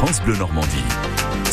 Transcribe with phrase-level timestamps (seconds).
[0.00, 0.82] France Bleu Normandie.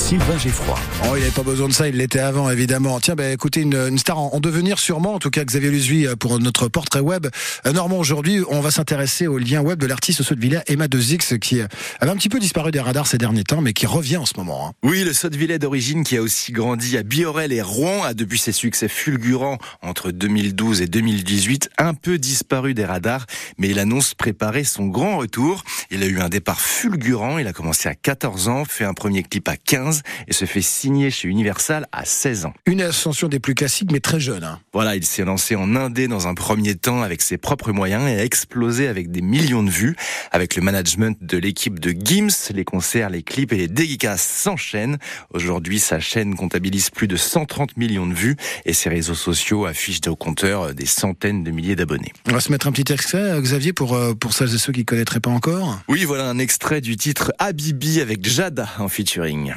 [0.08, 0.80] Sylvain Geffroy.
[1.04, 3.00] Oh, il n'avait pas besoin de ça, il l'était avant, évidemment.
[3.02, 6.08] Tiens, bah, écoutez, une, une star en, en, devenir sûrement, en tout cas Xavier Lusui
[6.18, 7.28] pour notre portrait web.
[7.66, 11.60] Euh, Normand, aujourd'hui, on va s'intéresser au lien web de l'artiste Saut-de-Villers, Emma Dezix, qui
[12.00, 14.36] avait un petit peu disparu des radars ces derniers temps, mais qui revient en ce
[14.38, 14.70] moment.
[14.70, 14.74] Hein.
[14.82, 18.54] Oui, le Saut-de-Villers d'origine, qui a aussi grandi à Biorel et Rouen, a depuis ses
[18.54, 23.26] succès fulgurants entre 2012 et 2018, un peu disparu des radars,
[23.58, 25.66] mais il annonce préparer son grand retour.
[25.92, 29.24] Il a eu un départ fulgurant, il a commencé à 14 ans, fait un premier
[29.24, 32.54] clip à 15 et se fait signer chez Universal à 16 ans.
[32.66, 34.44] Une ascension des plus classiques, mais très jeune.
[34.44, 34.60] Hein.
[34.74, 38.20] Voilà, il s'est lancé en indé dans un premier temps avec ses propres moyens et
[38.20, 39.96] a explosé avec des millions de vues.
[40.32, 44.98] Avec le management de l'équipe de Gims, les concerts, les clips et les dédicaces s'enchaînent.
[45.34, 50.08] Aujourd'hui, sa chaîne comptabilise plus de 130 millions de vues et ses réseaux sociaux affichent
[50.08, 52.14] au compteur des centaines de milliers d'abonnés.
[52.30, 54.82] On va se mettre un petit extrait, Xavier, pour, euh, pour celles et ceux qui
[54.82, 55.80] ne connaîtraient pas encore.
[55.88, 59.54] Oui, voilà un extrait du titre Habibi avec Jada en featuring.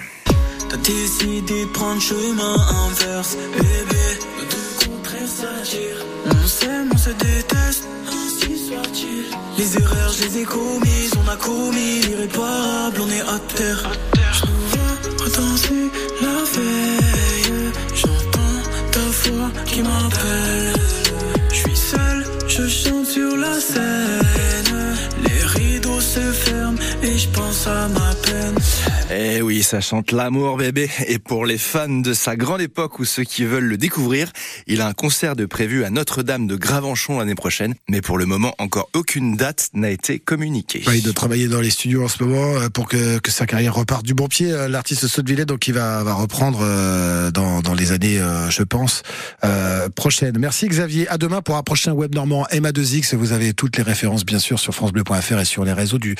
[0.68, 2.54] T'as décidé de prendre chemin
[2.86, 4.06] inverse, bébé.
[4.36, 6.06] Nos deux contraires s'attirent.
[6.26, 9.24] On s'aime, on se déteste, ainsi soit-il.
[9.58, 13.90] Les erreurs, je les ai commises, on a commis l'irréparable, on est à terre.
[14.32, 15.90] Je nous vois redanser
[16.22, 17.72] la veille.
[17.92, 20.80] J'entends ta voix qui m'appelle.
[21.50, 24.19] Je suis seul, je chante sur la scène.
[27.20, 28.54] Je pense à ma peine.
[29.12, 30.88] Eh oui, ça chante l'amour bébé.
[31.06, 34.30] Et pour les fans de sa grande époque ou ceux qui veulent le découvrir,
[34.66, 37.74] il a un concert de prévu à Notre-Dame de Gravenchon l'année prochaine.
[37.90, 40.82] Mais pour le moment, encore aucune date n'a été communiquée.
[40.86, 43.46] Ouais, il doit travailler dans les studios en ce moment euh, pour que, que sa
[43.46, 44.50] carrière reparte du bon pied.
[44.52, 49.02] euh, L'artiste Sautevillers, donc il va, va reprendre euh, dans, dans les années, je pense,
[49.44, 50.38] euh, prochaines.
[50.38, 51.08] Merci Xavier.
[51.08, 53.14] À demain pour un prochain web normand Emma 2X.
[53.16, 56.14] Vous avez toutes les références bien sûr sur francebleu.fr et sur les réseaux du